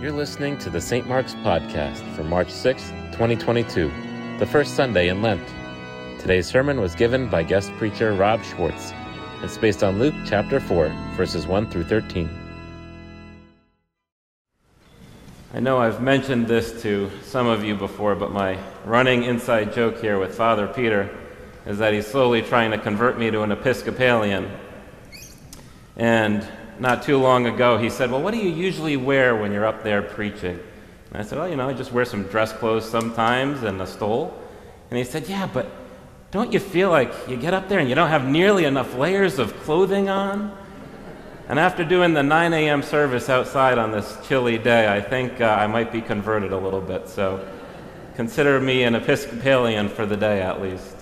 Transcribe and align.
You're 0.00 0.12
listening 0.12 0.56
to 0.58 0.70
the 0.70 0.80
St. 0.80 1.08
Mark's 1.08 1.34
Podcast 1.34 2.08
for 2.14 2.22
March 2.22 2.50
6, 2.50 2.90
2022, 3.10 3.90
the 4.38 4.46
first 4.46 4.76
Sunday 4.76 5.08
in 5.08 5.22
Lent. 5.22 5.42
Today's 6.20 6.46
sermon 6.46 6.80
was 6.80 6.94
given 6.94 7.28
by 7.28 7.42
guest 7.42 7.72
preacher 7.78 8.12
Rob 8.12 8.40
Schwartz. 8.44 8.92
It's 9.42 9.58
based 9.58 9.82
on 9.82 9.98
Luke 9.98 10.14
chapter 10.24 10.60
4, 10.60 10.90
verses 11.16 11.48
1 11.48 11.68
through 11.68 11.82
13. 11.82 12.30
I 15.52 15.58
know 15.58 15.78
I've 15.78 16.00
mentioned 16.00 16.46
this 16.46 16.80
to 16.82 17.10
some 17.24 17.48
of 17.48 17.64
you 17.64 17.74
before, 17.74 18.14
but 18.14 18.30
my 18.30 18.56
running 18.84 19.24
inside 19.24 19.74
joke 19.74 20.00
here 20.00 20.20
with 20.20 20.32
Father 20.32 20.68
Peter 20.68 21.10
is 21.66 21.78
that 21.78 21.92
he's 21.92 22.06
slowly 22.06 22.42
trying 22.42 22.70
to 22.70 22.78
convert 22.78 23.18
me 23.18 23.32
to 23.32 23.42
an 23.42 23.50
Episcopalian. 23.50 24.48
And 25.96 26.48
not 26.80 27.02
too 27.02 27.18
long 27.18 27.46
ago, 27.46 27.78
he 27.78 27.90
said, 27.90 28.10
Well, 28.10 28.22
what 28.22 28.32
do 28.32 28.38
you 28.38 28.50
usually 28.50 28.96
wear 28.96 29.36
when 29.36 29.52
you're 29.52 29.66
up 29.66 29.82
there 29.82 30.02
preaching? 30.02 30.58
And 31.10 31.16
I 31.16 31.22
said, 31.22 31.38
Well, 31.38 31.48
you 31.48 31.56
know, 31.56 31.68
I 31.68 31.72
just 31.72 31.92
wear 31.92 32.04
some 32.04 32.24
dress 32.24 32.52
clothes 32.52 32.88
sometimes 32.88 33.62
and 33.62 33.80
a 33.80 33.86
stole. 33.86 34.36
And 34.90 34.98
he 34.98 35.04
said, 35.04 35.28
Yeah, 35.28 35.48
but 35.52 35.70
don't 36.30 36.52
you 36.52 36.60
feel 36.60 36.90
like 36.90 37.12
you 37.28 37.36
get 37.36 37.54
up 37.54 37.68
there 37.68 37.78
and 37.78 37.88
you 37.88 37.94
don't 37.94 38.10
have 38.10 38.26
nearly 38.26 38.64
enough 38.64 38.94
layers 38.94 39.38
of 39.38 39.54
clothing 39.62 40.08
on? 40.08 40.56
And 41.48 41.58
after 41.58 41.82
doing 41.82 42.12
the 42.12 42.22
9 42.22 42.52
a.m. 42.52 42.82
service 42.82 43.30
outside 43.30 43.78
on 43.78 43.90
this 43.90 44.18
chilly 44.26 44.58
day, 44.58 44.86
I 44.86 45.00
think 45.00 45.40
uh, 45.40 45.46
I 45.46 45.66
might 45.66 45.90
be 45.90 46.02
converted 46.02 46.52
a 46.52 46.58
little 46.58 46.82
bit. 46.82 47.08
So 47.08 47.46
consider 48.16 48.60
me 48.60 48.82
an 48.82 48.94
Episcopalian 48.94 49.88
for 49.88 50.04
the 50.04 50.16
day 50.16 50.42
at 50.42 50.60
least. 50.60 50.96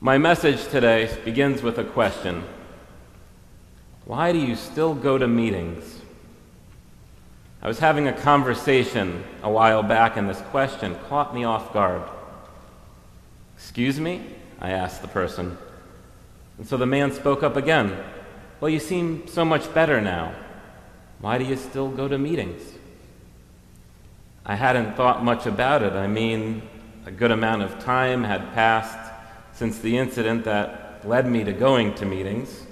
My 0.00 0.18
message 0.18 0.68
today 0.68 1.10
begins 1.24 1.62
with 1.62 1.78
a 1.78 1.84
question 1.84 2.44
Why 4.10 4.32
do 4.32 4.40
you 4.40 4.56
still 4.56 4.92
go 4.92 5.18
to 5.18 5.28
meetings? 5.28 6.00
I 7.62 7.68
was 7.68 7.78
having 7.78 8.08
a 8.08 8.12
conversation 8.12 9.22
a 9.40 9.48
while 9.48 9.84
back, 9.84 10.16
and 10.16 10.28
this 10.28 10.40
question 10.50 10.96
caught 11.08 11.32
me 11.32 11.44
off 11.44 11.72
guard. 11.72 12.02
Excuse 13.54 14.00
me? 14.00 14.26
I 14.60 14.70
asked 14.72 15.02
the 15.02 15.06
person. 15.06 15.56
And 16.58 16.66
so 16.66 16.76
the 16.76 16.86
man 16.86 17.12
spoke 17.12 17.44
up 17.44 17.54
again. 17.54 17.96
Well, 18.60 18.68
you 18.68 18.80
seem 18.80 19.28
so 19.28 19.44
much 19.44 19.72
better 19.72 20.00
now. 20.00 20.34
Why 21.20 21.38
do 21.38 21.44
you 21.44 21.54
still 21.54 21.88
go 21.88 22.08
to 22.08 22.18
meetings? 22.18 22.62
I 24.44 24.56
hadn't 24.56 24.96
thought 24.96 25.22
much 25.22 25.46
about 25.46 25.84
it. 25.84 25.92
I 25.92 26.08
mean, 26.08 26.62
a 27.06 27.12
good 27.12 27.30
amount 27.30 27.62
of 27.62 27.78
time 27.78 28.24
had 28.24 28.54
passed 28.54 29.12
since 29.52 29.78
the 29.78 29.96
incident 29.96 30.46
that 30.46 31.06
led 31.06 31.28
me 31.28 31.44
to 31.44 31.52
going 31.52 31.94
to 31.94 32.04
meetings, 32.04 32.66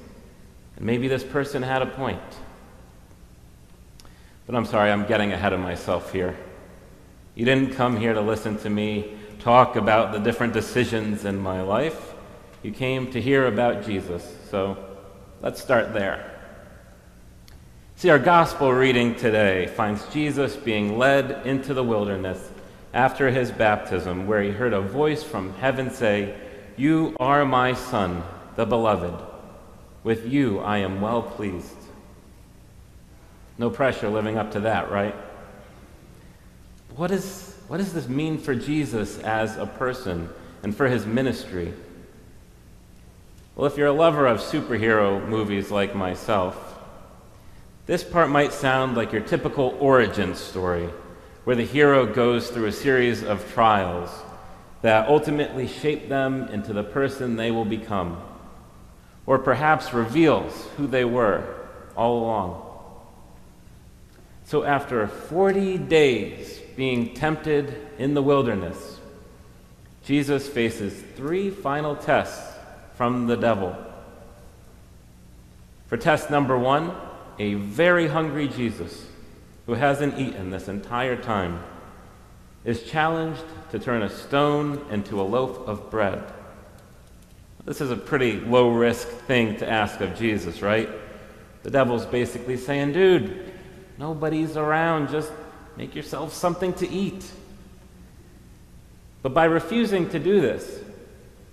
and 0.79 0.87
maybe 0.87 1.09
this 1.09 1.25
person 1.25 1.63
had 1.63 1.83
a 1.83 1.87
point. 1.87 2.23
But 4.47 4.55
I'm 4.55 4.65
sorry, 4.65 4.93
I'm 4.93 5.07
getting 5.07 5.33
ahead 5.33 5.53
of 5.53 5.59
myself 5.59 6.13
here. 6.13 6.37
You 7.35 7.45
didn't 7.45 7.75
come 7.75 7.97
here 7.97 8.15
to 8.15 8.21
listen 8.21 8.57
to 8.61 8.71
me 8.71 9.13
talk 9.41 9.77
about 9.77 10.13
the 10.13 10.19
different 10.19 10.53
decisions 10.53 11.25
in 11.25 11.39
my 11.39 11.63
life. 11.63 12.15
You 12.63 12.71
came 12.71 13.11
to 13.11 13.21
hear 13.21 13.47
about 13.47 13.85
Jesus. 13.85 14.37
So 14.51 14.77
let's 15.43 15.61
start 15.61 15.93
there. 15.93 16.41
See, 17.97 18.11
our 18.11 18.19
gospel 18.19 18.73
reading 18.73 19.17
today 19.17 19.67
finds 19.67 20.07
Jesus 20.13 20.55
being 20.55 20.97
led 20.97 21.45
into 21.47 21.75
the 21.75 21.83
wilderness 21.83 22.51
after 22.95 23.31
his 23.31 23.51
baptism, 23.51 24.29
where 24.29 24.43
he 24.43 24.51
heard 24.51 24.73
a 24.73 24.81
voice 24.81 25.25
from 25.25 25.53
heaven 25.55 25.91
say, 25.91 26.37
You 26.77 27.17
are 27.19 27.45
my 27.45 27.75
Son, 27.75 28.23
the 28.55 28.65
beloved. 28.65 29.38
With 30.05 30.27
you 30.27 30.61
I 30.61 30.79
am 30.79 31.01
well 31.01 31.23
pleased. 31.23 31.75
No 33.59 33.71
pressure 33.71 34.09
living 34.09 34.39
up 34.39 34.53
to 34.53 34.61
that, 34.61 34.91
right? 34.91 35.15
What, 36.97 37.11
is, 37.11 37.57
what 37.69 37.79
does 37.79 37.93
this 37.93 38.09
mean 38.09 38.39
for 38.39 38.55
Jesus 38.55 39.19
as 39.21 39.57
a 39.57 39.67
person 39.67 40.29
and 40.63 40.75
for 40.77 40.89
his 40.89 41.07
ministry? 41.07 41.73
Well, 43.57 43.67
if 43.67 43.77
you're 43.77 43.89
a 43.89 43.93
lover 43.93 44.27
of 44.27 44.39
superhero 44.39 45.27
movies 45.27 45.71
like 45.71 45.95
myself, 45.95 46.79
this 47.87 48.05
part 48.05 48.31
might 48.31 48.53
sound 48.53 48.97
like 48.97 49.13
your 49.13 49.23
typical 49.23 49.77
origin 49.81 50.35
story, 50.35 50.89
where 51.45 51.57
the 51.57 51.65
hero 51.65 52.07
goes 52.07 52.51
through 52.51 52.67
a 52.67 52.73
series 52.73 53.25
of 53.25 53.53
trials 53.53 54.11
that 54.83 55.09
ultimately 55.09 55.67
shape 55.67 56.09
them 56.09 56.49
into 56.49 56.73
the 56.73 56.85
person 56.85 57.35
they 57.35 57.51
will 57.51 57.65
become, 57.65 58.23
or 59.29 59.39
perhaps 59.39 59.93
reveals 59.93 60.67
who 60.79 60.87
they 60.87 61.05
were 61.05 61.45
all 61.95 62.21
along. 62.25 62.65
So, 64.47 64.65
after 64.65 65.07
40 65.07 65.77
days 65.77 66.59
being 66.77 67.13
tempted 67.13 67.77
in 67.99 68.15
the 68.15 68.23
wilderness, 68.23 68.99
Jesus 70.03 70.49
faces 70.49 71.05
three 71.15 71.51
final 71.51 71.95
tests 71.95 72.57
from 72.95 73.27
the 73.27 73.37
devil. 73.37 73.77
For 75.89 75.99
test 75.99 76.31
number 76.31 76.57
one, 76.57 76.93
a 77.39 77.53
very 77.53 78.09
hungry 78.09 78.49
Jesus 78.49 79.05
who 79.67 79.75
hasn't 79.75 80.19
eaten 80.19 80.49
this 80.49 80.69
entire 80.69 81.17
time 81.17 81.63
is 82.65 82.83
challenged 82.83 83.45
to 83.73 83.79
turn 83.79 84.01
a 84.01 84.09
stone 84.09 84.87
into 84.91 85.21
a 85.21 85.23
loaf 85.23 85.69
of 85.69 85.91
bread. 85.91 86.25
This 87.69 87.83
is 87.83 87.91
a 87.91 87.97
pretty 87.97 88.41
low 88.41 88.71
risk 88.71 89.07
thing 89.07 89.57
to 89.57 89.69
ask 89.69 90.01
of 90.01 90.17
Jesus, 90.17 90.63
right? 90.63 90.89
The 91.65 91.71
devil's 91.71 92.07
basically 92.07 92.57
saying, 92.57 92.93
dude, 92.93 93.53
nobody's 93.99 94.57
around, 94.57 95.11
just 95.11 95.31
make 95.77 95.95
yourself 95.95 96.33
something 96.33 96.73
to 96.73 96.89
eat. 96.89 97.31
But 99.21 99.35
by 99.35 99.45
refusing 99.45 100.09
to 100.09 100.19
do 100.19 100.41
this, 100.41 100.81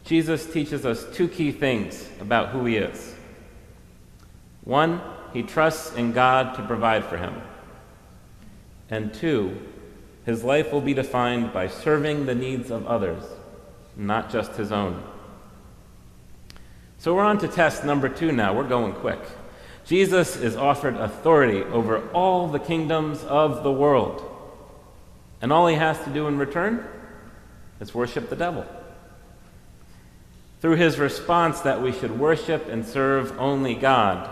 Jesus 0.06 0.50
teaches 0.50 0.86
us 0.86 1.06
two 1.14 1.28
key 1.28 1.52
things 1.52 2.08
about 2.22 2.48
who 2.48 2.64
he 2.64 2.78
is. 2.78 3.14
One, 4.64 5.02
he 5.34 5.44
trusts 5.44 5.98
in 5.98 6.14
God 6.14 6.56
to 6.56 6.66
provide 6.66 7.04
for 7.04 7.18
him. 7.18 7.42
And 8.90 9.14
two, 9.14 9.60
his 10.26 10.46
life 10.46 10.72
will 10.72 10.80
be 10.80 10.94
defined 10.94 11.52
by 11.52 11.68
serving 11.68 12.26
the 12.26 12.36
needs 12.36 12.72
of 12.72 12.88
others, 12.88 13.26
not 13.98 14.32
just 14.32 14.54
his 14.54 14.72
own. 14.72 15.04
So 17.06 17.14
we're 17.14 17.22
on 17.22 17.38
to 17.38 17.48
test 17.48 17.86
number 17.86 18.10
two 18.10 18.32
now. 18.32 18.56
We're 18.56 18.68
going 18.68 18.94
quick. 18.94 19.20
Jesus 19.86 20.38
is 20.38 20.56
offered 20.56 20.96
authority 20.96 21.62
over 21.62 22.10
all 22.14 22.48
the 22.48 22.58
kingdoms 22.58 23.24
of 23.26 23.62
the 23.62 23.72
world. 23.72 24.28
And 25.40 25.54
all 25.54 25.68
he 25.68 25.76
has 25.76 26.04
to 26.06 26.10
do 26.10 26.26
in 26.26 26.40
return 26.40 26.84
is 27.80 27.94
worship 27.94 28.32
the 28.32 28.36
devil 28.36 28.66
through 30.62 30.78
his 30.78 30.98
response 30.98 31.60
that 31.60 31.80
we 31.80 31.92
should 31.92 32.20
worship 32.20 32.68
and 32.70 32.84
serve 32.84 33.40
only 33.40 33.76
God, 33.76 34.28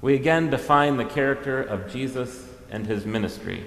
we 0.00 0.14
again 0.14 0.50
define 0.50 0.96
the 0.96 1.04
character 1.04 1.60
of 1.60 1.92
Jesus 1.92 2.48
and 2.70 2.86
his 2.86 3.04
ministry. 3.04 3.64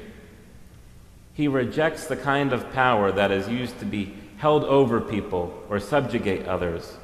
He 1.33 1.49
rejects 1.49 2.07
the 2.07 2.15
kind 2.15 2.53
of 2.53 2.71
power 2.71 3.11
that 3.11 3.31
is 3.31 3.49
used 3.49 3.79
to 3.79 3.85
be 3.85 4.13
held 4.37 4.63
over 4.63 5.01
people 5.01 5.61
or 5.67 5.81
subjugate 5.81 6.47
others, 6.47 6.95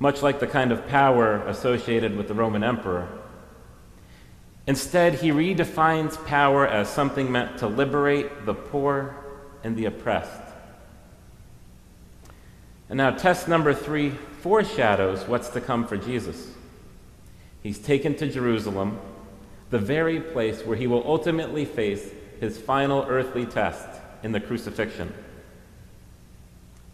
much 0.00 0.22
like 0.22 0.40
the 0.40 0.46
kind 0.46 0.72
of 0.72 0.88
power 0.88 1.46
associated 1.46 2.16
with 2.16 2.26
the 2.26 2.34
Roman 2.34 2.64
emperor. 2.64 3.06
Instead, 4.66 5.14
he 5.14 5.30
redefines 5.30 6.22
power 6.26 6.66
as 6.66 6.88
something 6.88 7.30
meant 7.30 7.58
to 7.58 7.66
liberate 7.66 8.46
the 8.46 8.54
poor 8.54 9.14
and 9.62 9.76
the 9.76 9.84
oppressed. 9.84 10.42
And 12.88 12.96
now, 12.96 13.10
test 13.10 13.46
number 13.46 13.74
three 13.74 14.10
foreshadows 14.40 15.28
what's 15.28 15.50
to 15.50 15.60
come 15.60 15.86
for 15.86 15.96
Jesus. 15.96 16.54
He's 17.62 17.78
taken 17.78 18.14
to 18.16 18.26
Jerusalem, 18.26 18.98
the 19.68 19.78
very 19.78 20.18
place 20.18 20.64
where 20.64 20.76
he 20.76 20.86
will 20.86 21.06
ultimately 21.06 21.64
face 21.64 22.10
his 22.40 22.56
final 22.56 23.04
earthly 23.06 23.44
test 23.44 23.86
in 24.22 24.32
the 24.32 24.40
crucifixion. 24.40 25.12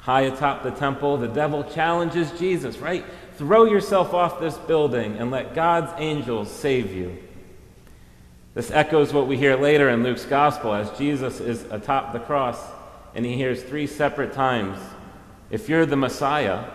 High 0.06 0.20
atop 0.20 0.62
the 0.62 0.70
temple, 0.70 1.17
the 1.17 1.26
devil 1.26 1.64
challenges 1.64 2.31
Jesus, 2.38 2.79
right? 2.79 3.05
Throw 3.38 3.64
yourself 3.64 4.14
off 4.14 4.38
this 4.38 4.56
building 4.56 5.17
and 5.17 5.32
let 5.32 5.53
God's 5.53 5.93
angels 5.99 6.49
save 6.49 6.94
you. 6.94 7.19
This 8.55 8.70
echoes 8.70 9.12
what 9.12 9.26
we 9.26 9.37
hear 9.37 9.56
later 9.56 9.91
in 9.91 10.05
Luke's 10.05 10.25
gospel 10.25 10.73
as 10.75 10.97
Jesus 10.97 11.41
is 11.41 11.64
atop 11.73 12.12
the 12.12 12.20
cross 12.20 12.56
and 13.17 13.26
he 13.26 13.35
hears 13.35 13.64
three 13.64 13.88
separate 13.88 14.32
times 14.32 14.79
if 15.50 15.69
you're 15.69 15.85
the 15.85 15.97
Messiah, 15.97 16.67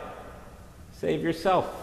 save 0.92 1.24
yourself. 1.24 1.74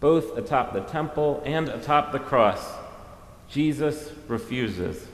Both 0.00 0.38
atop 0.38 0.72
the 0.72 0.80
temple 0.80 1.42
and 1.44 1.68
atop 1.68 2.10
the 2.10 2.20
cross, 2.20 2.72
Jesus 3.50 4.12
refuses, 4.28 5.06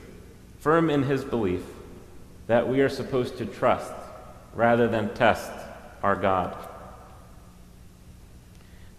firm 0.59 0.89
in 0.89 1.03
his 1.03 1.25
belief 1.25 1.63
that 2.47 2.69
we 2.69 2.79
are 2.79 2.89
supposed 2.89 3.37
to 3.39 3.45
trust 3.45 3.91
rather 4.55 4.87
than 4.87 5.13
test 5.13 5.51
our 6.01 6.15
God. 6.15 6.55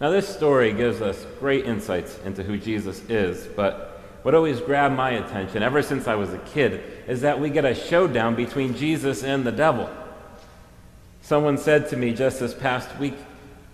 Now, 0.00 0.10
this 0.10 0.28
story 0.28 0.72
gives 0.72 1.00
us 1.00 1.24
great 1.38 1.66
insights 1.66 2.18
into 2.24 2.42
who 2.42 2.58
Jesus 2.58 3.00
is, 3.08 3.46
but 3.46 4.02
what 4.22 4.34
always 4.34 4.60
grabbed 4.60 4.96
my 4.96 5.10
attention 5.10 5.62
ever 5.62 5.82
since 5.82 6.08
I 6.08 6.14
was 6.14 6.32
a 6.32 6.38
kid 6.38 6.82
is 7.06 7.20
that 7.20 7.38
we 7.38 7.50
get 7.50 7.64
a 7.64 7.74
showdown 7.74 8.34
between 8.34 8.74
Jesus 8.74 9.22
and 9.22 9.44
the 9.44 9.52
devil. 9.52 9.88
Someone 11.20 11.58
said 11.58 11.88
to 11.90 11.96
me 11.96 12.12
just 12.12 12.40
this 12.40 12.54
past 12.54 12.98
week, 12.98 13.14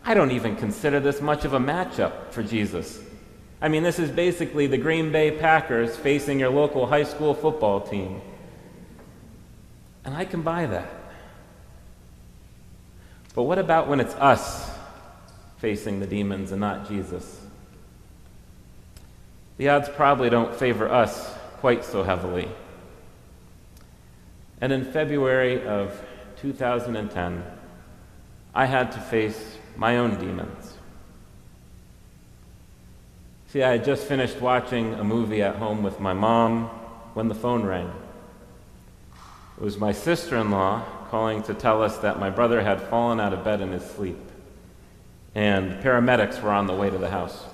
I 0.04 0.14
don't 0.14 0.30
even 0.30 0.56
consider 0.56 1.00
this 1.00 1.20
much 1.20 1.44
of 1.44 1.52
a 1.52 1.58
matchup 1.58 2.30
for 2.32 2.42
Jesus. 2.42 3.00
I 3.62 3.68
mean, 3.68 3.82
this 3.82 3.98
is 3.98 4.10
basically 4.10 4.66
the 4.66 4.78
Green 4.78 5.12
Bay 5.12 5.30
Packers 5.30 5.96
facing 5.96 6.38
your 6.38 6.50
local 6.50 6.86
high 6.86 7.04
school 7.04 7.34
football 7.34 7.80
team. 7.80 8.20
And 10.04 10.14
I 10.14 10.24
can 10.24 10.42
buy 10.42 10.66
that. 10.66 10.99
But 13.40 13.44
what 13.44 13.58
about 13.58 13.88
when 13.88 14.00
it's 14.00 14.14
us 14.16 14.70
facing 15.60 15.98
the 15.98 16.06
demons 16.06 16.52
and 16.52 16.60
not 16.60 16.86
Jesus? 16.86 17.40
The 19.56 19.70
odds 19.70 19.88
probably 19.88 20.28
don't 20.28 20.54
favor 20.54 20.86
us 20.86 21.32
quite 21.60 21.82
so 21.82 22.02
heavily. 22.02 22.50
And 24.60 24.74
in 24.74 24.84
February 24.84 25.66
of 25.66 25.98
2010, 26.42 27.42
I 28.54 28.66
had 28.66 28.92
to 28.92 29.00
face 29.00 29.56
my 29.74 29.96
own 29.96 30.20
demons. 30.20 30.74
See, 33.48 33.62
I 33.62 33.70
had 33.70 33.86
just 33.86 34.06
finished 34.06 34.38
watching 34.42 34.92
a 34.92 35.02
movie 35.02 35.40
at 35.40 35.56
home 35.56 35.82
with 35.82 35.98
my 35.98 36.12
mom 36.12 36.66
when 37.14 37.28
the 37.28 37.34
phone 37.34 37.64
rang. 37.64 37.90
It 39.56 39.64
was 39.64 39.78
my 39.78 39.92
sister 39.92 40.36
in 40.36 40.50
law 40.50 40.84
calling 41.10 41.42
to 41.42 41.52
tell 41.52 41.82
us 41.82 41.98
that 41.98 42.20
my 42.20 42.30
brother 42.30 42.62
had 42.62 42.80
fallen 42.80 43.18
out 43.18 43.32
of 43.32 43.42
bed 43.42 43.60
in 43.60 43.72
his 43.72 43.84
sleep, 43.84 44.18
and 45.34 45.82
paramedics 45.82 46.40
were 46.40 46.50
on 46.50 46.66
the 46.66 46.72
way 46.72 46.88
to 46.88 46.98
the 46.98 47.10
house. 47.10 47.44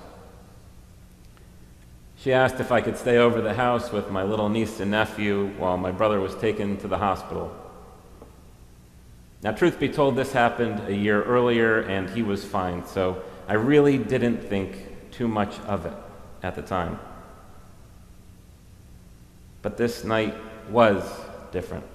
She 2.17 2.33
asked 2.33 2.59
if 2.59 2.71
I 2.71 2.81
could 2.81 2.97
stay 2.97 3.17
over 3.17 3.41
the 3.41 3.55
house 3.55 3.91
with 3.91 4.11
my 4.11 4.23
little 4.23 4.49
niece 4.49 4.79
and 4.79 4.91
nephew 4.91 5.47
while 5.57 5.77
my 5.77 5.91
brother 5.91 6.19
was 6.19 6.35
taken 6.35 6.77
to 6.77 6.87
the 6.87 6.97
hospital. 6.97 7.55
Now, 9.41 9.51
truth 9.51 9.79
be 9.79 9.89
told, 9.89 10.15
this 10.15 10.31
happened 10.31 10.87
a 10.87 10.95
year 10.95 11.23
earlier 11.23 11.81
and 11.81 12.09
he 12.09 12.23
was 12.23 12.43
fine, 12.43 12.85
so 12.85 13.23
I 13.47 13.53
really 13.53 13.97
didn't 13.97 14.43
think 14.43 15.11
too 15.11 15.27
much 15.27 15.59
of 15.61 15.85
it 15.85 15.93
at 16.43 16.55
the 16.55 16.61
time. 16.61 16.99
But 19.61 19.77
this 19.77 20.03
night 20.03 20.35
was 20.69 21.03
different. 21.51 21.85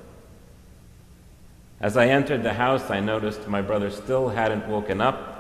As 1.83 1.97
I 1.97 2.07
entered 2.07 2.45
the 2.45 2.55
house, 2.55 2.91
I 2.91 3.01
noticed 3.01 3.49
my 3.49 3.61
brother 3.61 3.91
still 3.91 4.29
hadn't 4.29 4.69
woken 4.69 5.01
up, 5.01 5.33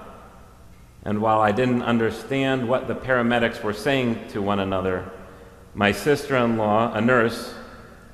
and 1.04 1.20
while 1.22 1.40
I 1.40 1.52
didn't 1.52 1.82
understand 1.82 2.68
what 2.68 2.88
the 2.88 2.96
paramedics 2.96 3.62
were 3.62 3.72
saying 3.72 4.26
to 4.30 4.42
one 4.42 4.58
another, 4.58 5.08
my 5.72 5.92
sister 5.92 6.36
in 6.36 6.58
law, 6.58 6.92
a 6.92 7.00
nurse, 7.00 7.54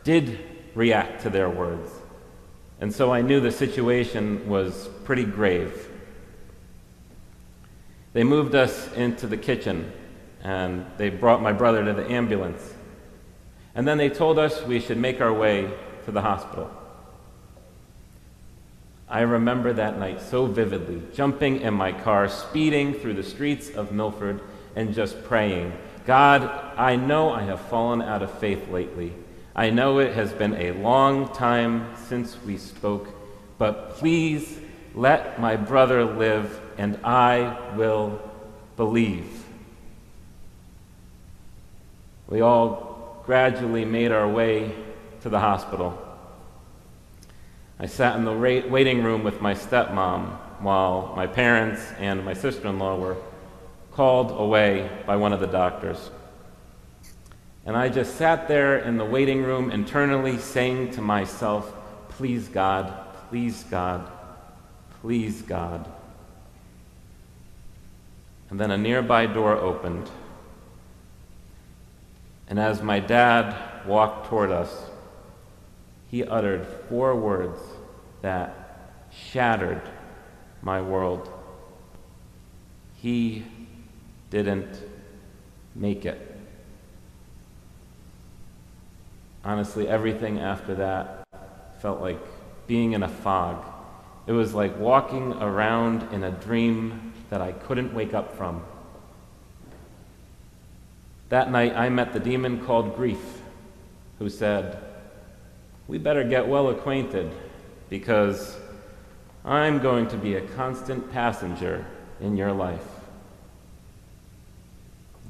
did 0.05 0.39
react 0.75 1.23
to 1.23 1.31
their 1.31 1.49
words. 1.49 1.91
And 2.81 2.95
so 2.95 3.13
I 3.13 3.23
knew 3.23 3.41
the 3.41 3.51
situation 3.51 4.47
was 4.47 4.89
pretty 5.05 5.25
grave. 5.25 5.89
They 8.13 8.25
moved 8.25 8.55
us 8.55 8.93
into 8.93 9.27
the 9.27 9.37
kitchen 9.37 9.93
and 10.43 10.87
they 10.97 11.09
brought 11.11 11.43
my 11.43 11.53
brother 11.53 11.85
to 11.85 11.93
the 11.93 12.09
ambulance. 12.11 12.75
And 13.75 13.89
then 13.89 13.99
they 13.99 14.09
told 14.09 14.39
us 14.39 14.63
we 14.63 14.81
should 14.81 14.99
make 14.99 15.21
our 15.21 15.33
way 15.33 15.71
to 16.05 16.13
the 16.13 16.23
hospital. 16.23 16.71
I 19.11 19.23
remember 19.23 19.73
that 19.73 19.99
night 19.99 20.21
so 20.21 20.47
vividly, 20.47 21.03
jumping 21.15 21.63
in 21.63 21.75
my 21.75 21.93
car, 21.93 22.29
speeding 22.29 22.95
through 22.95 23.15
the 23.15 23.23
streets 23.23 23.71
of 23.71 23.93
Milford, 23.93 24.41
and 24.77 24.95
just 24.95 25.25
praying 25.25 25.73
God, 26.09 26.43
I 26.79 26.97
know 26.97 27.33
I 27.33 27.43
have 27.43 27.61
fallen 27.61 28.01
out 28.01 28.23
of 28.23 28.39
faith 28.39 28.71
lately. 28.71 29.13
I 29.55 29.69
know 29.69 29.99
it 29.99 30.15
has 30.15 30.33
been 30.33 30.55
a 30.55 30.73
long 30.73 31.35
time 31.35 31.95
since 32.09 32.35
we 32.47 32.57
spoke, 32.57 33.09
but 33.59 33.91
please 33.91 34.59
let 34.95 35.39
my 35.39 35.57
brother 35.57 36.07
live, 36.07 36.59
and 36.79 36.99
I 37.05 37.75
will 37.77 38.23
believe. 38.79 39.45
We 42.27 42.41
all 42.41 43.23
gradually 43.27 43.85
made 43.85 44.11
our 44.11 44.27
way 44.27 44.75
to 45.21 45.29
the 45.29 45.41
hospital. 45.41 46.08
I 47.81 47.87
sat 47.87 48.17
in 48.17 48.25
the 48.25 48.33
waiting 48.33 49.05
room 49.05 49.23
with 49.23 49.41
my 49.41 49.55
stepmom 49.55 50.37
while 50.61 51.13
my 51.15 51.29
parents 51.29 51.81
and 51.99 52.25
my 52.25 52.35
sister 52.35 52.67
in 52.67 52.79
law 52.81 52.99
were 52.99 53.17
called 53.93 54.33
away 54.33 54.91
by 55.07 55.17
one 55.17 55.33
of 55.33 55.39
the 55.39 55.47
doctors. 55.47 56.11
And 57.65 57.77
I 57.77 57.89
just 57.89 58.17
sat 58.17 58.49
there 58.49 58.79
in 58.79 58.97
the 58.97 59.05
waiting 59.05 59.43
room 59.43 59.71
internally 59.71 60.39
saying 60.39 60.93
to 60.93 61.01
myself, 61.01 61.73
Please, 62.09 62.49
God, 62.49 62.93
please, 63.29 63.63
God, 63.65 64.11
please, 65.01 65.43
God. 65.43 65.89
And 68.51 68.59
then 68.59 68.73
a 68.73 68.79
nearby 68.79 69.27
door 69.27 69.55
opened. 69.55 70.11
And 72.49 72.59
as 72.59 72.83
my 72.83 72.99
dad 72.99 73.87
walked 73.87 74.27
toward 74.29 74.51
us, 74.51 74.91
he 76.11 76.25
uttered 76.25 76.67
four 76.89 77.15
words 77.15 77.61
that 78.23 78.91
shattered 79.11 79.83
my 80.63 80.81
world. 80.81 81.31
He 82.97 83.45
didn't 84.31 84.83
make 85.75 86.05
it. 86.05 86.25
Honestly, 89.45 89.87
everything 89.87 90.41
after 90.41 90.75
that 90.75 91.25
felt 91.81 92.01
like 92.01 92.19
being 92.67 92.93
in 92.93 93.03
a 93.03 93.09
fog. 93.09 93.65
It 94.27 94.33
was 94.33 94.53
like 94.53 94.79
walking 94.79 95.33
around 95.35 96.13
in 96.13 96.25
a 96.25 96.31
dream 96.31 97.13
that 97.31 97.41
I 97.41 97.53
couldn't 97.53 97.95
wake 97.95 98.15
up 98.15 98.37
from. 98.37 98.63
That 101.29 101.51
night, 101.51 101.75
I 101.77 101.89
met 101.89 102.13
the 102.13 102.21
demon 102.21 102.65
called 102.65 102.97
grief, 102.97 103.43
who 104.19 104.29
said, 104.29 104.83
we 105.89 105.97
better 105.97 106.23
get 106.23 106.47
well 106.47 106.69
acquainted 106.69 107.33
because 107.89 108.57
I'm 109.45 109.79
going 109.81 110.07
to 110.09 110.19
be 110.19 110.35
a 110.35 110.43
constant 110.43 111.11
passenger 111.11 111.85
in 112.21 112.37
your 112.37 112.53
life. 112.53 112.85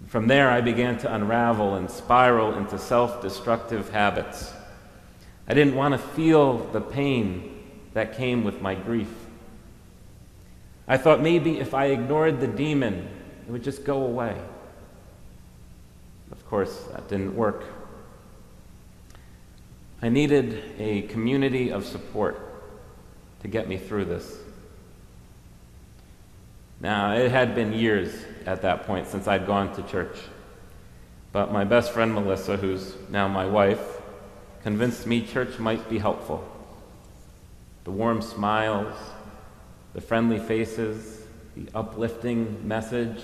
From 0.09 0.27
there, 0.27 0.50
I 0.50 0.61
began 0.61 0.99
to 0.99 1.15
unravel 1.15 1.77
and 1.77 1.88
spiral 1.88 2.57
into 2.57 2.79
self 2.79 3.23
destructive 3.23 3.91
habits. 3.91 4.53
I 5.47 5.55
didn't 5.55 5.77
want 5.77 5.93
to 5.93 5.99
feel 5.99 6.59
the 6.73 6.81
pain 6.81 7.62
that 7.95 8.17
came 8.17 8.43
with 8.43 8.61
my 8.61 8.75
grief. 8.75 9.11
I 10.88 10.97
thought 10.97 11.21
maybe 11.21 11.61
if 11.61 11.73
I 11.73 11.87
ignored 11.87 12.41
the 12.41 12.47
demon, 12.47 13.09
it 13.47 13.53
would 13.53 13.62
just 13.62 13.85
go 13.85 14.03
away. 14.03 14.37
Of 16.33 16.45
course, 16.47 16.85
that 16.93 17.09
didn't 17.09 17.37
work. 17.37 17.65
I 20.00 20.09
needed 20.09 20.62
a 20.78 21.02
community 21.02 21.73
of 21.73 21.85
support 21.85 22.40
to 23.40 23.49
get 23.49 23.69
me 23.69 23.78
through 23.78 24.05
this. 24.05 24.38
Now, 26.81 27.14
it 27.14 27.31
had 27.33 27.57
been 27.57 27.73
years 27.73 28.14
at 28.47 28.62
that 28.62 28.87
point 28.87 29.09
since 29.09 29.26
I'd 29.26 29.47
gone 29.47 29.75
to 29.75 29.83
church. 29.83 30.17
But 31.33 31.52
my 31.52 31.64
best 31.64 31.93
friend 31.93 32.14
Melissa, 32.14 32.57
who's 32.57 32.95
now 33.11 33.26
my 33.26 33.45
wife, 33.45 34.00
convinced 34.62 35.07
me 35.07 35.26
church 35.26 35.59
might 35.59 35.88
be 35.88 35.99
helpful. 35.99 36.49
The 37.83 37.90
warm 37.90 38.23
smiles, 38.23 38.95
the 39.95 40.00
friendly 40.00 40.38
faces, 40.38 41.23
the 41.57 41.67
uplifting 41.75 42.67
message. 42.67 43.21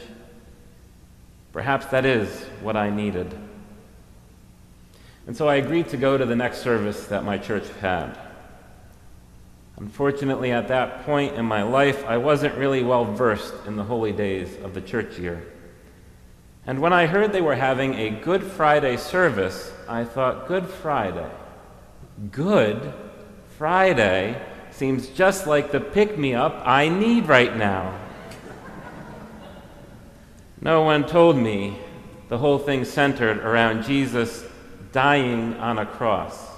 Perhaps 1.52 1.87
that 1.87 2.04
is 2.04 2.43
what 2.62 2.76
I 2.76 2.90
needed. 2.90 3.33
And 5.26 5.37
so 5.37 5.49
I 5.49 5.57
agreed 5.57 5.88
to 5.88 5.97
go 5.97 6.19
to 6.19 6.26
the 6.26 6.37
next 6.37 6.59
service 6.59 7.07
that 7.07 7.25
my 7.25 7.38
church 7.38 7.66
had. 7.81 8.19
Unfortunately, 9.76 10.52
at 10.52 10.69
that 10.69 11.04
point 11.04 11.35
in 11.35 11.45
my 11.47 11.62
life, 11.62 12.04
I 12.07 12.19
wasn't 12.19 12.54
really 12.57 12.83
well 12.83 13.04
versed 13.04 13.54
in 13.66 13.76
the 13.76 13.83
holy 13.83 14.12
days 14.12 14.57
of 14.62 14.75
the 14.75 14.81
church 14.81 15.19
year. 15.19 15.43
And 16.66 16.81
when 16.81 16.93
I 16.93 17.07
heard 17.07 17.33
they 17.33 17.40
were 17.40 17.57
having 17.57 17.95
a 17.95 18.11
Good 18.11 18.43
Friday 18.43 18.97
service, 18.97 19.73
I 19.88 20.04
thought, 20.04 20.47
Good 20.47 20.66
Friday? 20.66 21.31
Good 22.31 22.93
Friday 23.59 24.40
seems 24.71 25.09
just 25.09 25.47
like 25.47 25.73
the 25.73 25.81
pick 25.81 26.19
me 26.19 26.35
up 26.35 26.62
I 26.64 26.88
need 26.88 27.26
right 27.26 27.57
now. 27.57 27.99
no 30.61 30.83
one 30.83 31.07
told 31.07 31.37
me 31.37 31.78
the 32.28 32.38
whole 32.38 32.59
thing 32.59 32.85
centered 32.85 33.38
around 33.38 33.85
Jesus 33.85 34.45
dying 34.95 35.55
on 35.55 35.79
a 35.79 35.85
cross. 35.85 36.53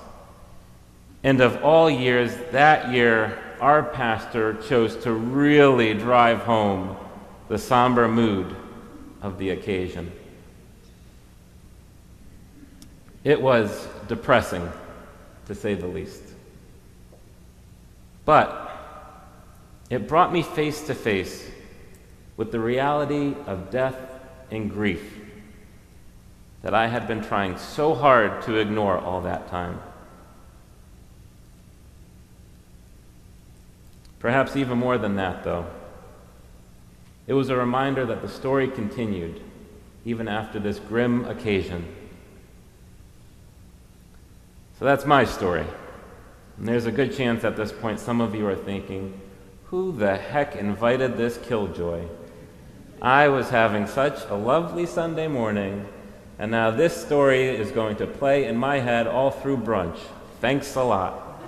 And 1.25 1.41
of 1.41 1.65
all 1.65 1.91
years, 1.91 2.37
that 2.53 2.93
year, 2.93 3.43
our 3.61 3.83
pastor 3.83 4.63
chose 4.69 4.95
to 4.97 5.13
really 5.13 5.95
drive 5.95 6.41
home 6.41 6.97
the 7.49 7.57
somber 7.57 8.07
mood 8.07 8.55
of 9.23 9.39
the 9.39 9.51
occasion. 9.51 10.13
It 13.25 13.41
was 13.41 13.89
depressing, 14.07 14.71
to 15.47 15.55
say 15.55 15.75
the 15.75 15.87
least. 15.87 16.23
But 18.27 18.71
it 19.89 20.07
brought 20.07 20.31
me 20.31 20.43
face 20.43 20.83
to 20.89 20.95
face 20.95 21.51
with 22.37 22.53
the 22.53 22.61
reality 22.61 23.35
of 23.47 23.71
death 23.71 23.97
and 24.51 24.71
grief 24.71 25.16
that 26.63 26.75
I 26.75 26.89
had 26.89 27.07
been 27.07 27.23
trying 27.23 27.59
so 27.59 27.95
hard 27.95 28.43
to 28.43 28.57
ignore 28.57 28.99
all 28.99 29.21
that 29.23 29.49
time. 29.49 29.81
Perhaps 34.19 34.57
even 34.57 34.79
more 34.79 34.99
than 34.99 35.17
that, 35.17 35.45
though. 35.45 35.67
It 37.27 37.35
was 37.35 37.49
a 37.49 37.57
reminder 37.57 38.07
that 38.07 38.23
the 38.23 38.29
story 38.29 38.69
continued 38.69 39.41
even 40.05 40.29
after 40.29 40.61
this 40.61 40.79
grim 40.79 41.25
occasion. 41.25 41.85
So 44.79 44.85
that's 44.85 45.05
my 45.05 45.25
story. 45.25 45.67
And 46.57 46.69
there's 46.69 46.87
a 46.87 46.93
good 46.93 47.17
chance 47.17 47.45
at 47.45 47.57
this 47.57 47.73
point 47.73 47.99
some 47.99 48.21
of 48.21 48.35
you 48.35 48.47
are 48.47 48.57
thinking, 48.57 49.21
who 49.67 49.93
the 49.93 50.17
heck 50.17 50.55
invited 50.55 51.17
this 51.17 51.39
killjoy? 51.39 52.05
I 53.03 53.29
was 53.29 53.51
having 53.51 53.87
such 53.87 54.25
a 54.29 54.35
lovely 54.35 54.87
Sunday 54.87 55.27
morning, 55.27 55.87
and 56.39 56.51
now 56.51 56.71
this 56.71 56.95
story 56.95 57.49
is 57.49 57.71
going 57.71 57.97
to 57.97 58.07
play 58.07 58.45
in 58.45 58.57
my 58.57 58.79
head 58.79 59.07
all 59.07 59.31
through 59.31 59.59
brunch. 59.59 59.99
Thanks 60.41 60.75
a 60.77 60.83
lot. 60.83 61.43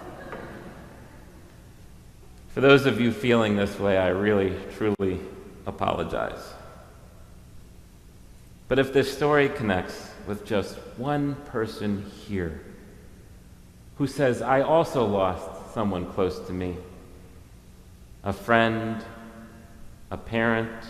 For 2.49 2.61
those 2.61 2.87
of 2.87 3.01
you 3.01 3.13
feeling 3.13 3.57
this 3.57 3.79
way, 3.79 3.99
I 3.99 4.09
really, 4.09 4.55
truly 4.77 5.21
apologize. 5.67 6.55
But 8.67 8.79
if 8.79 8.93
this 8.93 9.15
story 9.15 9.49
connects 9.49 10.11
with 10.27 10.45
just 10.45 10.77
one 10.97 11.35
person 11.47 12.05
here 12.27 12.61
who 13.97 14.07
says, 14.07 14.43
I 14.43 14.63
also 14.63 15.05
lost 15.05 15.75
someone 15.75 16.07
close 16.13 16.39
to 16.47 16.53
me 16.53 16.77
a 18.25 18.33
friend, 18.33 19.03
a 20.11 20.17
parent, 20.17 20.85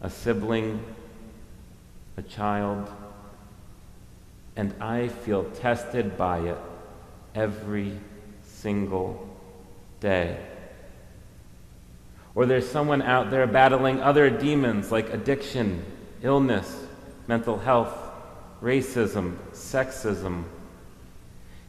a 0.00 0.08
sibling, 0.08 0.82
a 2.16 2.22
child, 2.22 2.90
and 4.56 4.74
I 4.80 5.08
feel 5.08 5.44
tested 5.44 6.16
by 6.16 6.38
it 6.38 6.58
every 7.34 7.98
single 8.42 9.28
day. 10.00 10.38
Or 12.34 12.46
there's 12.46 12.68
someone 12.68 13.02
out 13.02 13.30
there 13.30 13.46
battling 13.46 14.00
other 14.00 14.30
demons 14.30 14.90
like 14.90 15.12
addiction, 15.12 15.84
illness, 16.22 16.84
mental 17.26 17.58
health, 17.58 17.94
racism, 18.62 19.36
sexism. 19.52 20.44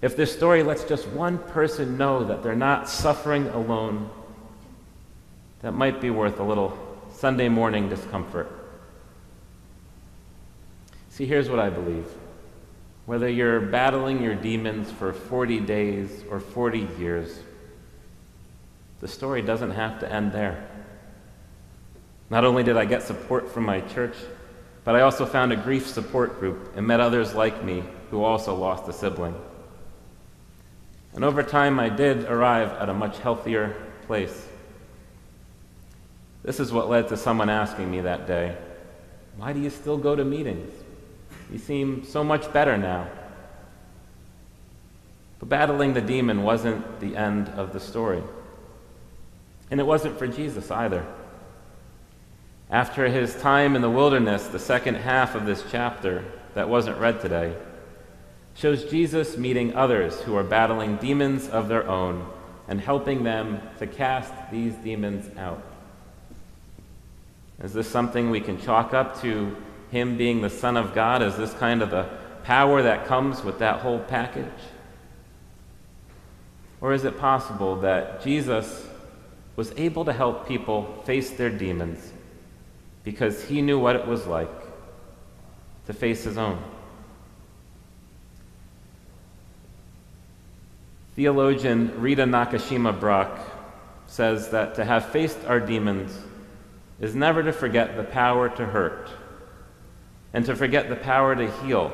If 0.01 0.15
this 0.15 0.33
story 0.33 0.63
lets 0.63 0.83
just 0.83 1.07
one 1.07 1.37
person 1.37 1.97
know 1.97 2.23
that 2.25 2.43
they're 2.43 2.55
not 2.55 2.89
suffering 2.89 3.47
alone, 3.47 4.09
that 5.61 5.73
might 5.73 5.99
be 5.99 6.09
worth 6.09 6.39
a 6.39 6.43
little 6.43 6.77
Sunday 7.11 7.49
morning 7.49 7.89
discomfort. 7.89 8.56
See, 11.17 11.25
here's 11.25 11.49
what 11.49 11.57
I 11.57 11.71
believe. 11.71 12.05
Whether 13.07 13.27
you're 13.27 13.59
battling 13.59 14.21
your 14.21 14.35
demons 14.35 14.91
for 14.91 15.13
40 15.13 15.61
days 15.61 16.23
or 16.29 16.39
40 16.39 16.87
years, 16.99 17.39
the 18.99 19.07
story 19.07 19.41
doesn't 19.41 19.71
have 19.71 19.99
to 20.01 20.13
end 20.13 20.31
there. 20.31 20.69
Not 22.29 22.45
only 22.45 22.61
did 22.61 22.77
I 22.77 22.85
get 22.85 23.01
support 23.01 23.51
from 23.51 23.65
my 23.65 23.81
church, 23.81 24.15
but 24.83 24.95
I 24.95 25.01
also 25.01 25.25
found 25.25 25.51
a 25.51 25.55
grief 25.55 25.87
support 25.87 26.39
group 26.39 26.73
and 26.75 26.85
met 26.85 26.99
others 26.99 27.33
like 27.33 27.63
me 27.63 27.83
who 28.11 28.23
also 28.23 28.53
lost 28.53 28.87
a 28.87 28.93
sibling. 28.93 29.33
And 31.15 31.23
over 31.23 31.41
time, 31.41 31.79
I 31.79 31.89
did 31.89 32.25
arrive 32.25 32.69
at 32.73 32.89
a 32.89 32.93
much 32.93 33.17
healthier 33.17 33.75
place. 34.05 34.47
This 36.43 36.59
is 36.59 36.71
what 36.71 36.89
led 36.89 37.07
to 37.07 37.17
someone 37.17 37.49
asking 37.49 37.89
me 37.89 38.01
that 38.01 38.27
day, 38.27 38.55
Why 39.35 39.51
do 39.51 39.59
you 39.59 39.71
still 39.71 39.97
go 39.97 40.15
to 40.15 40.23
meetings? 40.23 40.83
You 41.51 41.57
seem 41.57 42.03
so 42.03 42.23
much 42.23 42.51
better 42.51 42.77
now. 42.77 43.07
But 45.39 45.49
battling 45.49 45.93
the 45.93 46.01
demon 46.01 46.43
wasn't 46.43 46.99
the 46.99 47.15
end 47.15 47.49
of 47.49 47.73
the 47.73 47.79
story. 47.79 48.23
And 49.69 49.79
it 49.79 49.85
wasn't 49.85 50.17
for 50.17 50.27
Jesus 50.27 50.71
either. 50.71 51.05
After 52.69 53.07
his 53.07 53.35
time 53.35 53.75
in 53.75 53.81
the 53.81 53.89
wilderness, 53.89 54.47
the 54.47 54.59
second 54.59 54.95
half 54.95 55.35
of 55.35 55.45
this 55.45 55.63
chapter 55.71 56.25
that 56.53 56.67
wasn't 56.67 56.97
read 56.97 57.21
today 57.21 57.55
shows 58.55 58.85
Jesus 58.85 59.37
meeting 59.37 59.75
others 59.75 60.19
who 60.21 60.35
are 60.35 60.43
battling 60.43 60.97
demons 60.97 61.47
of 61.47 61.67
their 61.67 61.87
own 61.87 62.27
and 62.67 62.81
helping 62.81 63.23
them 63.23 63.61
to 63.77 63.87
cast 63.87 64.33
these 64.51 64.73
demons 64.75 65.29
out. 65.37 65.61
Is 67.63 67.71
this 67.73 67.87
something 67.87 68.29
we 68.29 68.41
can 68.41 68.59
chalk 68.59 68.93
up 68.93 69.21
to 69.21 69.55
him 69.91 70.17
being 70.17 70.41
the 70.41 70.49
Son 70.49 70.77
of 70.77 70.93
God? 70.93 71.21
Is 71.21 71.35
this 71.35 71.53
kind 71.53 71.81
of 71.81 71.89
the 71.89 72.09
power 72.43 72.81
that 72.81 73.05
comes 73.05 73.43
with 73.43 73.59
that 73.59 73.81
whole 73.81 73.99
package? 73.99 74.45
Or 76.81 76.93
is 76.93 77.05
it 77.05 77.19
possible 77.19 77.77
that 77.77 78.23
Jesus 78.23 78.87
was 79.57 79.73
able 79.75 80.05
to 80.05 80.13
help 80.13 80.47
people 80.47 81.01
face 81.03 81.31
their 81.31 81.49
demons 81.49 82.13
because 83.03 83.43
he 83.45 83.61
knew 83.61 83.79
what 83.79 83.95
it 83.95 84.05
was 84.05 84.27
like 84.27 84.49
to 85.87 85.93
face 85.93 86.23
his 86.23 86.37
own. 86.37 86.61
Theologian 91.15 91.99
Rita 91.99 92.25
Nakashima 92.25 92.97
Brock 92.97 93.39
says 94.05 94.49
that 94.49 94.75
to 94.75 94.85
have 94.85 95.09
faced 95.09 95.43
our 95.45 95.59
demons 95.59 96.15
is 96.99 97.15
never 97.15 97.41
to 97.41 97.51
forget 97.51 97.97
the 97.97 98.03
power 98.03 98.49
to 98.49 98.65
hurt 98.65 99.09
and 100.33 100.45
to 100.45 100.55
forget 100.55 100.89
the 100.89 100.95
power 100.95 101.35
to 101.35 101.51
heal 101.61 101.91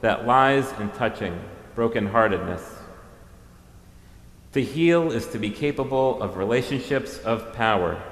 that 0.00 0.26
lies 0.26 0.70
in 0.80 0.90
touching 0.90 1.40
brokenheartedness 1.76 2.78
to 4.52 4.62
heal 4.62 5.12
is 5.12 5.26
to 5.28 5.38
be 5.38 5.50
capable 5.50 6.20
of 6.22 6.36
relationships 6.36 7.18
of 7.18 7.52
power 7.52 8.02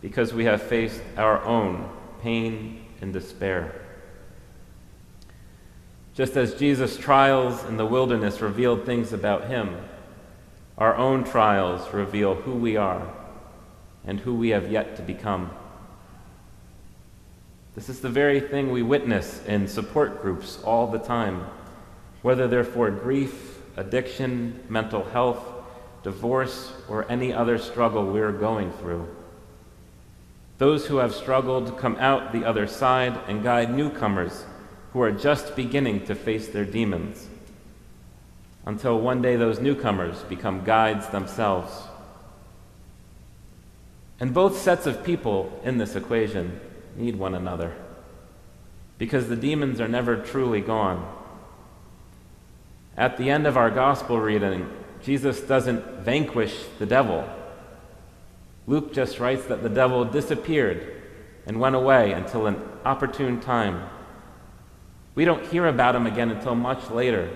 because 0.00 0.34
we 0.34 0.44
have 0.44 0.62
faced 0.62 1.00
our 1.16 1.42
own 1.44 1.88
pain 2.22 2.84
and 3.00 3.12
despair. 3.12 3.72
Just 6.14 6.36
as 6.36 6.54
Jesus' 6.54 6.96
trials 6.96 7.64
in 7.64 7.76
the 7.76 7.86
wilderness 7.86 8.40
revealed 8.40 8.84
things 8.84 9.12
about 9.12 9.46
him, 9.46 9.76
our 10.76 10.96
own 10.96 11.22
trials 11.22 11.92
reveal 11.94 12.34
who 12.34 12.54
we 12.54 12.76
are 12.76 13.08
and 14.04 14.18
who 14.20 14.34
we 14.34 14.48
have 14.50 14.70
yet 14.72 14.96
to 14.96 15.02
become. 15.02 15.50
This 17.78 17.88
is 17.88 18.00
the 18.00 18.08
very 18.08 18.40
thing 18.40 18.72
we 18.72 18.82
witness 18.82 19.40
in 19.46 19.68
support 19.68 20.20
groups 20.20 20.58
all 20.64 20.88
the 20.88 20.98
time, 20.98 21.46
whether 22.22 22.48
they're 22.48 22.64
for 22.64 22.90
grief 22.90 23.60
addiction, 23.76 24.58
mental 24.68 25.04
health, 25.04 25.38
divorce, 26.02 26.72
or 26.88 27.08
any 27.08 27.32
other 27.32 27.56
struggle 27.56 28.04
we're 28.04 28.32
going 28.32 28.72
through. 28.72 29.06
Those 30.58 30.88
who 30.88 30.96
have 30.96 31.14
struggled 31.14 31.78
come 31.78 31.94
out 32.00 32.32
the 32.32 32.44
other 32.44 32.66
side 32.66 33.16
and 33.28 33.44
guide 33.44 33.72
newcomers 33.72 34.44
who 34.92 35.00
are 35.00 35.12
just 35.12 35.54
beginning 35.54 36.04
to 36.06 36.16
face 36.16 36.48
their 36.48 36.64
demons 36.64 37.28
until 38.66 39.00
one 39.00 39.22
day 39.22 39.36
those 39.36 39.60
newcomers 39.60 40.24
become 40.24 40.64
guides 40.64 41.06
themselves. 41.10 41.72
And 44.18 44.34
both 44.34 44.58
sets 44.58 44.84
of 44.84 45.04
people 45.04 45.60
in 45.62 45.78
this 45.78 45.94
equation 45.94 46.60
need 46.98 47.16
one 47.16 47.34
another 47.34 47.74
because 48.98 49.28
the 49.28 49.36
demons 49.36 49.80
are 49.80 49.88
never 49.88 50.16
truly 50.16 50.60
gone. 50.60 51.14
At 52.96 53.16
the 53.16 53.30
end 53.30 53.46
of 53.46 53.56
our 53.56 53.70
gospel 53.70 54.18
reading, 54.18 54.68
Jesus 55.02 55.40
doesn't 55.40 56.00
vanquish 56.00 56.64
the 56.78 56.86
devil. 56.86 57.28
Luke 58.66 58.92
just 58.92 59.20
writes 59.20 59.46
that 59.46 59.62
the 59.62 59.68
devil 59.68 60.04
disappeared 60.04 61.00
and 61.46 61.60
went 61.60 61.76
away 61.76 62.12
until 62.12 62.46
an 62.46 62.60
opportune 62.84 63.40
time. 63.40 63.88
We 65.14 65.24
don't 65.24 65.46
hear 65.46 65.66
about 65.66 65.94
him 65.94 66.06
again 66.06 66.30
until 66.30 66.54
much 66.54 66.90
later 66.90 67.30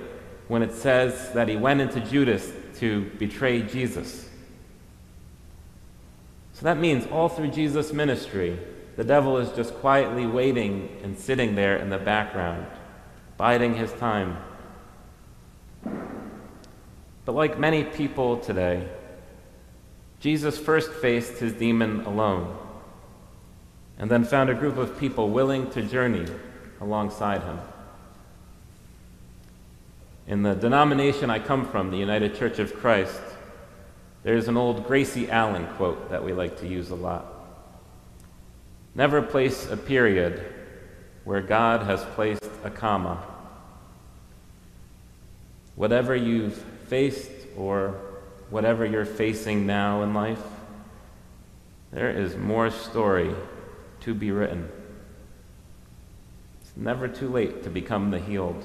when 0.48 0.62
it 0.62 0.74
says 0.74 1.32
that 1.32 1.48
he 1.48 1.56
went 1.56 1.80
into 1.80 2.00
Judas 2.00 2.52
to 2.78 3.10
betray 3.18 3.62
Jesus. 3.62 4.28
So 6.52 6.64
that 6.64 6.78
means 6.78 7.06
all 7.06 7.28
through 7.28 7.52
Jesus' 7.52 7.92
ministry, 7.92 8.58
the 8.96 9.04
devil 9.04 9.38
is 9.38 9.50
just 9.52 9.74
quietly 9.74 10.26
waiting 10.26 10.88
and 11.02 11.18
sitting 11.18 11.54
there 11.54 11.76
in 11.76 11.90
the 11.90 11.98
background, 11.98 12.66
biding 13.36 13.74
his 13.74 13.92
time 13.94 14.36
but 17.24 17.34
like 17.34 17.58
many 17.58 17.84
people 17.84 18.38
today, 18.38 18.88
Jesus 20.20 20.58
first 20.58 20.92
faced 20.92 21.38
his 21.38 21.52
demon 21.52 22.00
alone 22.04 22.56
and 23.98 24.10
then 24.10 24.24
found 24.24 24.50
a 24.50 24.54
group 24.54 24.76
of 24.76 24.98
people 24.98 25.30
willing 25.30 25.70
to 25.70 25.82
journey 25.82 26.26
alongside 26.80 27.42
him. 27.42 27.60
In 30.26 30.42
the 30.42 30.54
denomination 30.54 31.30
I 31.30 31.38
come 31.38 31.66
from, 31.66 31.90
the 31.90 31.96
United 31.96 32.36
Church 32.36 32.58
of 32.58 32.74
Christ, 32.74 33.20
there's 34.22 34.48
an 34.48 34.56
old 34.56 34.86
Gracie 34.86 35.30
Allen 35.30 35.66
quote 35.76 36.10
that 36.10 36.24
we 36.24 36.32
like 36.32 36.58
to 36.60 36.68
use 36.68 36.90
a 36.90 36.94
lot. 36.94 37.31
Never 38.94 39.22
place 39.22 39.70
a 39.70 39.76
period 39.76 40.44
where 41.24 41.40
God 41.40 41.82
has 41.82 42.04
placed 42.14 42.48
a 42.64 42.70
comma. 42.70 43.24
Whatever 45.76 46.14
you've 46.14 46.56
faced 46.88 47.30
or 47.56 48.00
whatever 48.50 48.84
you're 48.84 49.06
facing 49.06 49.66
now 49.66 50.02
in 50.02 50.12
life, 50.12 50.42
there 51.90 52.10
is 52.10 52.36
more 52.36 52.70
story 52.70 53.34
to 54.00 54.14
be 54.14 54.30
written. 54.30 54.68
It's 56.60 56.72
never 56.76 57.08
too 57.08 57.28
late 57.28 57.62
to 57.64 57.70
become 57.70 58.10
the 58.10 58.18
healed 58.18 58.64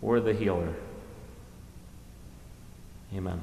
or 0.00 0.20
the 0.20 0.34
healer. 0.34 0.72
Amen. 3.14 3.42